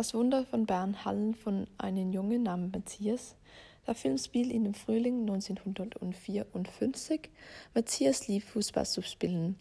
Das 0.00 0.14
Wunder 0.14 0.46
von 0.46 0.64
Bern 0.64 1.04
Hallen 1.04 1.34
von 1.34 1.66
einem 1.76 2.10
Jungen 2.10 2.44
namens 2.44 2.72
Matthias. 2.72 3.36
Der 3.86 3.94
Film 3.94 4.16
spielt 4.16 4.50
in 4.50 4.64
dem 4.64 4.72
Frühling 4.72 5.28
1954. 5.28 7.28
Matthias 7.74 8.26
liebt 8.26 8.46
Fußball 8.46 8.86
zu 8.86 9.02
spielen 9.02 9.58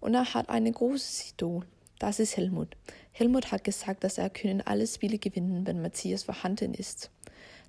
und 0.00 0.14
er 0.14 0.32
hat 0.32 0.48
ein 0.48 0.72
großes 0.72 1.32
Idol. 1.32 1.66
Das 1.98 2.20
ist 2.20 2.38
Helmut. 2.38 2.74
Helmut 3.10 3.52
hat 3.52 3.64
gesagt, 3.64 4.02
dass 4.02 4.16
er 4.16 4.30
können 4.30 4.62
alle 4.62 4.86
Spiele 4.86 5.18
gewinnen, 5.18 5.66
wenn 5.66 5.82
Matthias 5.82 6.22
vorhanden 6.22 6.72
ist. 6.72 7.10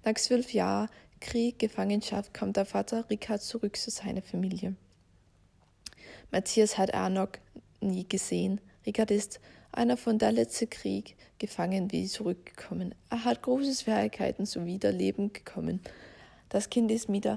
Nach 0.05 0.13
zwölf 0.13 0.53
Jahren 0.53 0.87
Krieg, 1.19 1.59
Gefangenschaft 1.59 2.33
kommt 2.33 2.55
der 2.55 2.63
Vater 2.63 3.03
Richard 3.09 3.41
zurück 3.41 3.75
zu 3.75 3.91
seiner 3.91 4.21
Familie. 4.21 4.77
Matthias 6.31 6.77
hat 6.77 6.91
er 6.91 7.09
noch 7.09 7.31
nie 7.81 8.07
gesehen. 8.07 8.61
Richard 8.85 9.11
ist 9.11 9.41
einer 9.73 9.97
von 9.97 10.17
der 10.17 10.31
letzten 10.31 10.69
Krieg 10.69 11.15
gefangen 11.39 11.91
wie 11.91 12.07
zurückgekommen. 12.07 12.95
Er 13.09 13.25
hat 13.25 13.41
große 13.41 13.83
Schwierigkeiten 13.83 14.45
zum 14.45 14.65
Wiederleben 14.65 15.33
gekommen. 15.33 15.81
Das 16.49 16.69
Kind 16.69 16.91
ist, 16.91 17.09
mit, 17.09 17.27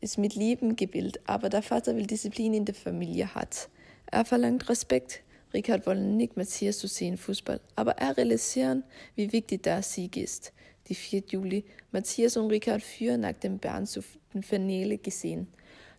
ist 0.00 0.18
mit 0.18 0.34
Leben 0.34 0.76
gebildet, 0.76 1.20
aber 1.26 1.48
der 1.48 1.62
Vater 1.62 1.96
will 1.96 2.06
Disziplin 2.06 2.54
in 2.54 2.64
der 2.64 2.74
Familie 2.74 3.34
hat. 3.34 3.68
Er 4.06 4.24
verlangt 4.24 4.68
Respekt. 4.68 5.22
Richard 5.52 5.86
wollen 5.86 6.16
nicht 6.16 6.36
Matthias 6.36 6.78
zu 6.78 6.86
sehen 6.86 7.16
Fußball, 7.16 7.60
aber 7.74 7.92
er 7.98 8.16
realisieren, 8.16 8.84
wie 9.16 9.32
wichtig 9.32 9.64
der 9.64 9.82
Sieg 9.82 10.16
ist. 10.16 10.52
Die 10.86 10.94
4. 10.94 11.24
Juli. 11.28 11.64
Matthias 11.90 12.36
und 12.36 12.50
Richard 12.50 12.82
führen 12.82 13.22
nach 13.22 13.32
dem 13.32 13.58
Bern 13.58 13.86
zu 13.86 14.00
den 14.32 14.42
Vernäle 14.42 14.98
gesehen. 14.98 15.48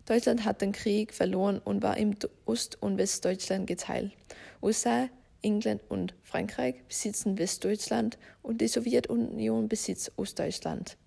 Deutschland 0.06 0.46
hat 0.46 0.62
den 0.62 0.72
Krieg 0.72 1.14
verloren 1.14 1.60
und 1.60 1.84
war 1.84 1.98
im 1.98 2.16
Ost- 2.46 2.78
und 2.82 2.98
Westdeutschland 2.98 3.68
geteilt. 3.68 4.12
USA 4.62 5.10
England 5.42 5.82
und 5.90 6.14
Frankreich 6.24 6.76
besitzen 6.88 7.38
Westdeutschland 7.38 8.18
und 8.42 8.62
die 8.62 8.68
Sowjetunion 8.68 9.68
besitzt 9.68 10.12
Ostdeutschland. 10.18 10.98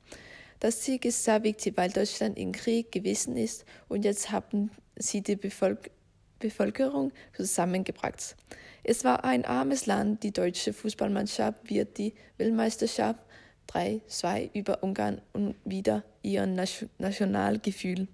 Das 0.61 0.85
Sieg 0.85 1.05
ist 1.05 1.25
sehr 1.25 1.43
wichtig, 1.43 1.77
weil 1.77 1.91
Deutschland 1.91 2.39
im 2.39 2.53
Krieg 2.53 2.91
gewesen 2.93 3.37
ist 3.37 3.65
und 3.89 4.05
jetzt 4.05 4.31
haben 4.31 4.71
sie 4.97 5.23
die 5.23 5.37
Bevolk 5.37 5.91
Bevölkerung 6.45 7.13
zusammengebracht. 7.35 8.37
Es 8.83 9.03
war 9.03 9.25
ein 9.25 9.47
armes 9.47 9.87
Land. 9.87 10.23
Die 10.23 10.33
deutsche 10.33 10.75
Fußballmannschaft 10.75 11.71
wird 11.71 11.97
die 11.97 12.13
Weltmeisterschaft 12.37 13.21
3-2 13.71 14.51
über 14.53 14.83
Ungarn 14.83 15.23
und 15.33 15.55
wieder 15.65 16.05
ihr 16.23 16.47
Nationalgefühl. 16.47 18.09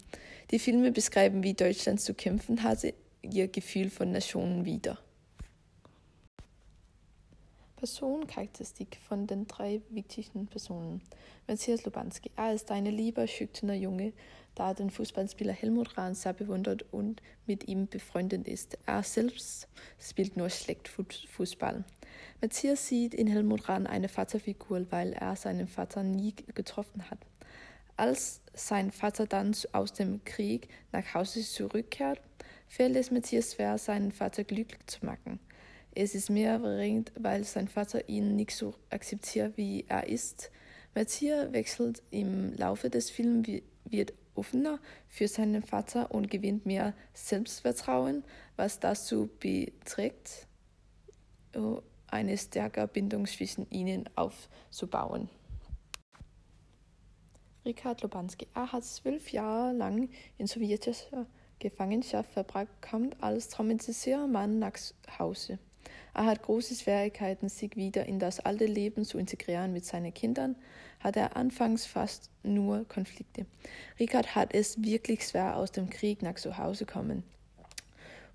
Die 0.52 0.60
Filme 0.60 0.92
beschreiben, 0.92 1.42
wie 1.42 1.54
Deutschland 1.54 2.00
zu 2.00 2.14
kämpfen 2.14 2.62
hatte, 2.62 2.94
ihr 3.22 3.48
Gefühl 3.48 3.90
von 3.90 4.12
Nationen 4.12 4.64
wieder. 4.64 4.98
Personencharakteristik 7.80 8.98
von 9.08 9.26
den 9.26 9.46
drei 9.46 9.80
wichtigsten 9.88 10.46
Personen. 10.46 11.00
Matthias 11.48 11.82
Lubanski. 11.86 12.30
Er 12.36 12.52
ist 12.52 12.70
ein 12.70 12.84
lieber, 12.84 13.26
schüchterner 13.26 13.72
Junge, 13.72 14.12
der 14.58 14.74
den 14.74 14.90
Fußballspieler 14.90 15.54
Helmut 15.54 15.96
Rahn 15.96 16.14
sehr 16.14 16.34
bewundert 16.34 16.84
und 16.92 17.22
mit 17.46 17.68
ihm 17.68 17.86
befreundet 17.86 18.46
ist. 18.46 18.76
Er 18.84 19.02
selbst 19.02 19.66
spielt 19.98 20.36
nur 20.36 20.50
schlecht 20.50 20.88
Fußball. 20.88 21.82
Matthias 22.42 22.86
sieht 22.86 23.14
in 23.14 23.26
Helmut 23.26 23.66
Rahn 23.70 23.86
eine 23.86 24.10
Vaterfigur, 24.10 24.84
weil 24.90 25.14
er 25.14 25.34
seinen 25.34 25.66
Vater 25.66 26.02
nie 26.02 26.34
getroffen 26.54 27.10
hat. 27.10 27.20
Als 27.96 28.42
sein 28.52 28.90
Vater 28.90 29.24
dann 29.24 29.56
aus 29.72 29.94
dem 29.94 30.22
Krieg 30.26 30.68
nach 30.92 31.14
Hause 31.14 31.40
zurückkehrt, 31.40 32.20
fällt 32.68 32.96
es 32.96 33.10
Matthias 33.10 33.54
schwer, 33.54 33.78
seinen 33.78 34.12
Vater 34.12 34.44
glücklich 34.44 34.86
zu 34.86 35.06
machen. 35.06 35.40
Es 35.92 36.14
ist 36.14 36.30
mehr 36.30 36.54
erregend, 36.54 37.12
weil 37.18 37.44
sein 37.44 37.68
Vater 37.68 38.08
ihn 38.08 38.36
nicht 38.36 38.54
so 38.54 38.74
akzeptiert, 38.90 39.56
wie 39.56 39.84
er 39.88 40.06
ist. 40.06 40.50
Matthias 40.94 41.52
wechselt 41.52 42.02
im 42.10 42.54
Laufe 42.54 42.90
des 42.90 43.10
Films, 43.10 43.48
wird 43.84 44.12
offener 44.34 44.78
für 45.08 45.26
seinen 45.26 45.62
Vater 45.62 46.12
und 46.12 46.30
gewinnt 46.30 46.64
mehr 46.64 46.94
Selbstvertrauen, 47.12 48.24
was 48.56 48.78
dazu 48.78 49.28
beiträgt, 49.42 50.46
eine 52.06 52.38
stärkere 52.38 52.86
Bindung 52.86 53.26
zwischen 53.26 53.68
ihnen 53.70 54.08
aufzubauen. 54.14 55.28
Richard 57.64 58.02
Lobanski. 58.02 58.46
Er 58.54 58.72
hat 58.72 58.84
zwölf 58.84 59.32
Jahre 59.32 59.72
lang 59.72 60.08
in 60.38 60.46
sowjetischer 60.46 61.26
Gefangenschaft 61.58 62.32
verbracht, 62.32 62.68
kommt 62.80 63.22
als 63.22 63.48
traumatisierter 63.48 64.26
Mann 64.26 64.58
nach 64.58 64.74
Hause. 65.18 65.58
Er 66.14 66.26
hat 66.26 66.42
große 66.42 66.74
Schwierigkeiten, 66.74 67.48
sich 67.48 67.76
wieder 67.76 68.06
in 68.06 68.18
das 68.18 68.40
alte 68.40 68.66
Leben 68.66 69.04
zu 69.04 69.18
integrieren 69.18 69.72
mit 69.72 69.84
seinen 69.84 70.12
Kindern, 70.12 70.56
hat 71.00 71.16
er 71.16 71.36
anfangs 71.36 71.86
fast 71.86 72.30
nur 72.42 72.86
Konflikte. 72.88 73.46
Richard 73.98 74.34
hat 74.34 74.54
es 74.54 74.82
wirklich 74.82 75.26
schwer 75.26 75.56
aus 75.56 75.72
dem 75.72 75.88
Krieg 75.88 76.22
nach 76.22 76.34
zu 76.34 76.58
Hause 76.58 76.86
kommen 76.86 77.22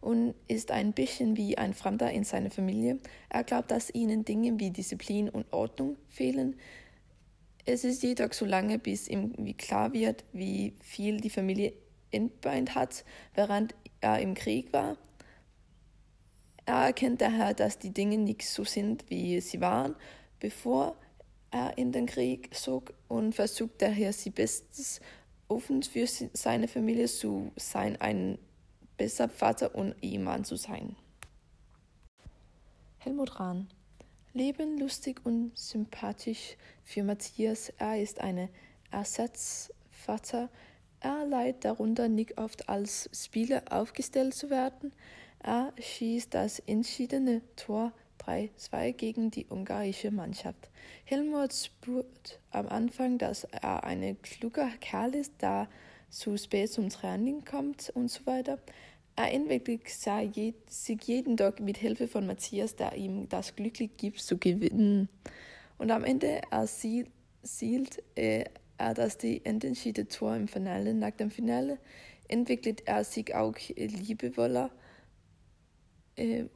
und 0.06 0.36
ist 0.48 0.70
ein 0.70 0.94
bisschen 0.94 1.36
wie 1.36 1.58
ein 1.58 1.74
Fremder 1.74 2.12
in 2.12 2.24
seiner 2.24 2.52
Familie. 2.52 3.00
Er 3.30 3.44
glaubt, 3.44 3.72
dass 3.72 3.94
ihnen 3.94 4.24
Dinge 4.24 4.60
wie 4.60 4.70
Disziplin 4.70 5.30
und 5.30 5.52
Ordnung 5.52 5.98
fehlen. 6.10 6.56
Es 7.66 7.84
ist 7.84 8.04
jedoch 8.04 8.32
so 8.32 8.46
lange, 8.46 8.78
bis 8.78 9.08
ihm 9.08 9.34
klar 9.58 9.94
wird, 9.94 10.24
wie 10.32 10.74
viel 10.80 11.20
die 11.20 11.32
Familie 11.32 11.74
entbeint 12.12 12.76
hat, 12.76 13.04
während 13.34 13.74
er 14.00 14.20
im 14.20 14.36
Krieg 14.36 14.72
war. 14.72 14.96
Er 16.66 16.86
erkennt 16.86 17.22
daher, 17.22 17.54
dass 17.54 17.78
die 17.78 17.92
Dinge 17.92 18.18
nicht 18.18 18.48
so 18.48 18.64
sind, 18.64 19.10
wie 19.10 19.40
sie 19.40 19.62
waren, 19.62 19.96
bevor 20.40 20.96
er 21.52 21.78
in 21.78 21.92
den 21.92 22.06
Krieg 22.06 22.54
zog 22.56 22.94
und 23.08 23.36
versucht 23.36 23.82
daher, 23.82 24.12
sie 24.14 24.32
bestes 24.32 25.00
offen 25.48 25.84
für 25.84 26.08
seine 26.08 26.68
Familie 26.68 27.06
zu 27.08 27.52
sein, 27.56 28.02
ein 28.02 28.40
besser 28.98 29.30
Vater 29.30 29.76
und 29.76 29.96
Ehemann 30.02 30.44
zu 30.44 30.56
sein. 30.56 30.96
Helmut 32.98 33.40
Rahn 33.40 33.68
Leben 34.36 34.78
lustig 34.78 35.22
und 35.24 35.58
sympathisch 35.58 36.58
für 36.84 37.04
Matthias. 37.04 37.70
Er 37.78 38.02
ist 38.02 38.20
ein 38.20 38.50
Ersatzvater. 38.92 40.50
Er 41.00 41.26
leidet 41.26 41.64
darunter, 41.64 42.10
nicht 42.10 42.38
oft 42.38 42.68
als 42.68 43.10
Spieler 43.14 43.64
aufgestellt 43.70 44.34
zu 44.34 44.50
werden. 44.50 44.92
Er 45.48 45.72
schießt 45.80 46.34
das 46.34 46.58
entschiedene 46.58 47.44
Tor 47.56 47.92
3-2 48.26 48.94
gegen 48.94 49.30
die 49.30 49.46
ungarische 49.48 50.10
Mannschaft. 50.10 50.72
Helmut 51.04 51.54
spürt 51.54 52.40
am 52.50 52.68
Anfang, 52.68 53.20
dass 53.20 53.44
er 53.44 53.84
ein 53.84 54.20
kluger 54.24 54.72
Kerl 54.82 55.14
ist, 55.14 55.34
der 55.44 55.70
zu 56.10 56.36
spät 56.36 56.72
zum 56.72 56.90
Training 56.90 57.46
kommt 57.46 57.92
und 57.94 58.10
so 58.10 58.26
weiter. 58.26 58.58
Er 59.16 59.32
entwickelt 59.34 59.88
sich 59.88 61.04
jeden 61.04 61.38
Tag 61.38 61.60
mit 61.60 61.78
Hilfe 61.78 62.08
von 62.08 62.26
Matthias, 62.26 62.76
der 62.76 62.96
ihm 62.96 63.30
das 63.30 63.56
Glück 63.56 63.76
gibt, 63.98 64.22
zu 64.22 64.40
gewinnen. 64.40 65.10
Und 65.78 65.92
am 65.92 66.04
Ende 66.04 66.42
erzielt 66.50 68.02
er 68.16 68.50
das 68.96 69.20
die 69.20 69.46
entschiedene 69.46 70.08
Tor 70.08 70.36
im 70.36 70.48
Finale. 70.48 70.96
Nach 70.96 71.12
dem 71.12 71.30
Finale 71.30 71.78
entwickelt 72.28 72.82
er 72.88 73.04
sich 73.04 73.36
auch 73.36 73.54
liebevoller 73.78 74.72
äh, 74.74 74.85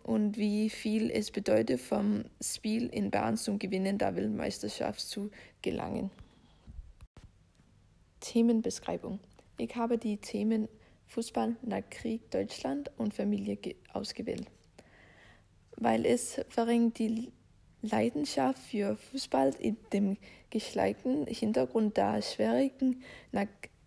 und 0.03 0.37
wie 0.37 0.69
viel 0.69 1.11
es 1.11 1.31
bedeutet, 1.31 1.81
vom 1.81 2.23
Spiel 2.41 2.87
in 2.87 3.11
Bern 3.11 3.35
zum 3.35 3.59
Gewinnen 3.59 3.97
der 3.97 4.15
Weltmeisterschaft 4.15 5.01
zu 5.01 5.31
gelangen. 5.61 6.11
Themenbeschreibung. 8.21 9.19
Ich 9.57 9.75
habe 9.75 9.97
die 9.97 10.17
Themen 10.17 10.69
Fußball 11.07 11.55
nach 11.63 11.81
Krieg, 11.89 12.29
Deutschland 12.31 12.91
und 12.97 13.13
Familie 13.13 13.57
ausgewählt, 13.93 14.45
weil 15.75 16.05
es 16.05 16.39
verringert 16.49 16.99
die 16.99 17.31
Leidenschaft 17.81 18.59
für 18.59 18.95
Fußball 18.95 19.55
in 19.59 19.77
dem 19.91 20.17
geschleikten 20.49 21.25
Hintergrund 21.27 21.97
der 21.97 22.21
schwierigen 22.21 23.03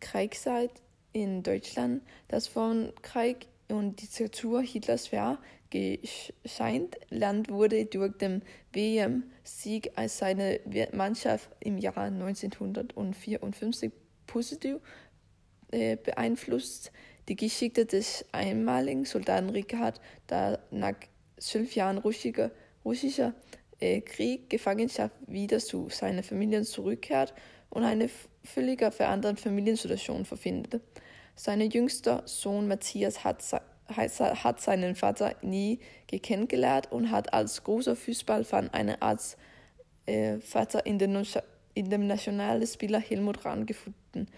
Kriegszeit 0.00 0.70
in 1.12 1.42
Deutschland, 1.42 2.02
das 2.28 2.48
von 2.48 2.92
Krieg 3.02 3.46
und 3.68 4.00
Diktatur 4.00 4.62
Hitlers 4.62 5.12
war. 5.12 5.38
Land 7.08 7.48
wurde 7.50 7.86
durch 7.86 8.12
den 8.18 8.42
WM-Sieg 8.72 9.92
als 9.96 10.18
seine 10.18 10.60
Mannschaft 10.92 11.50
im 11.60 11.78
Jahr 11.78 11.96
1954 11.96 13.90
positiv 14.26 14.78
äh, 15.70 15.96
beeinflusst. 15.96 16.92
Die 17.28 17.36
Geschichte 17.36 17.86
des 17.86 18.26
einmaligen 18.32 19.04
Soldaten 19.04 19.48
Richard, 19.50 20.00
der 20.28 20.58
nach 20.70 20.96
zwölf 21.38 21.74
Jahren 21.74 21.98
russischer, 21.98 22.50
russischer 22.84 23.34
äh, 23.80 24.00
Krieg, 24.00 24.50
Gefangenschaft 24.50 25.14
wieder 25.26 25.58
zu 25.58 25.88
seiner 25.88 26.22
Familie 26.22 26.62
zurückkehrt 26.62 27.32
und 27.70 27.84
eine 27.84 28.10
völlig 28.44 28.80
veränderte 28.92 29.40
Familiensituation 29.40 30.24
verfindet. 30.24 30.82
Sein 31.34 31.60
jüngster 31.70 32.22
Sohn 32.26 32.68
Matthias 32.68 33.24
hat 33.24 33.42
hat 33.96 34.60
seinen 34.60 34.94
Vater 34.94 35.34
nie 35.42 35.78
kennengelernt 36.08 36.90
und 36.92 37.10
hat 37.10 37.32
als 37.32 37.62
großer 37.64 37.96
Fußballfan 37.96 38.70
eine 38.70 39.02
Art 39.02 39.36
äh, 40.06 40.38
Vater 40.38 40.86
in, 40.86 40.98
den, 40.98 41.26
in 41.74 41.90
dem 41.90 42.06
Nationalspieler 42.06 43.00
Helmut 43.00 43.44
Rahn 43.44 43.66
gefunden. 43.66 44.28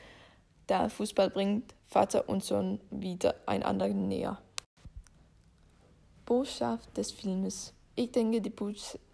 Der 0.69 0.88
Fußball 0.88 1.31
bringt 1.31 1.75
Vater 1.87 2.29
und 2.29 2.43
Sohn 2.43 2.81
wieder 2.91 3.35
einander 3.46 3.88
näher. 3.88 4.38
Botschaft 6.25 6.96
des 6.96 7.12
Filmes. 7.12 7.75
Ich 7.96 8.11
denke, 8.11 8.41
die 8.41 8.52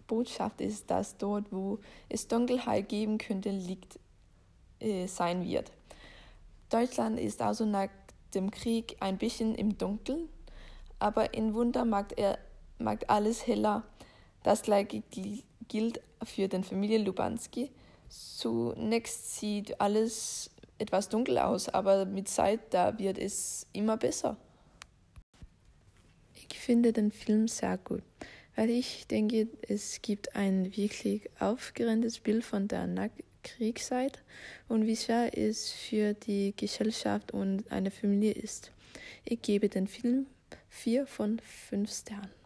Botschaft 0.07 0.61
ist, 0.61 0.89
dass 0.89 1.17
dort, 1.17 1.51
wo 1.51 1.79
es 2.07 2.27
Dunkelheit 2.27 2.87
geben 2.87 3.17
könnte, 3.17 3.49
Licht 3.49 3.99
äh, 4.79 5.07
sein 5.07 5.43
wird. 5.43 5.71
Deutschland 6.71 7.19
ist 7.19 7.41
also 7.41 7.65
nach 7.65 7.89
dem 8.33 8.49
Krieg 8.49 8.95
ein 9.01 9.17
bisschen 9.17 9.55
im 9.55 9.77
Dunkeln, 9.77 10.29
aber 10.99 11.33
in 11.33 11.53
Wunder 11.53 11.85
macht 11.85 12.17
er 12.17 12.39
macht 12.79 13.09
alles 13.09 13.45
heller. 13.45 13.83
Das 14.43 14.63
gleiche 14.63 15.03
gilt 15.67 16.01
für 16.23 16.47
den 16.47 16.63
Familie 16.63 16.99
Lubanski. 16.99 17.71
Zunächst 18.09 19.39
sieht 19.39 19.79
alles 19.79 20.49
etwas 20.77 21.09
dunkel 21.09 21.37
aus, 21.37 21.69
aber 21.69 22.05
mit 22.05 22.27
Zeit 22.27 22.73
da 22.73 22.97
wird 22.97 23.17
es 23.17 23.67
immer 23.71 23.97
besser. 23.97 24.37
Ich 26.33 26.59
finde 26.59 26.91
den 26.91 27.11
Film 27.11 27.47
sehr 27.47 27.77
gut, 27.77 28.03
weil 28.55 28.69
ich 28.69 29.07
denke, 29.07 29.47
es 29.67 30.01
gibt 30.01 30.35
ein 30.35 30.75
wirklich 30.75 31.29
aufgerendes 31.39 32.19
Bild 32.19 32.43
von 32.43 32.67
der 32.67 32.87
Kriegszeit 33.43 34.19
und 34.67 34.85
wie 34.85 34.95
schwer 34.95 35.37
es 35.37 35.71
für 35.71 36.13
die 36.13 36.53
Gesellschaft 36.55 37.31
und 37.31 37.71
eine 37.71 37.91
Familie 37.91 38.33
ist. 38.33 38.71
Ich 39.25 39.41
gebe 39.41 39.69
den 39.69 39.87
Film 39.87 40.27
vier 40.69 41.07
von 41.07 41.39
fünf 41.39 41.91
Sternen. 41.91 42.40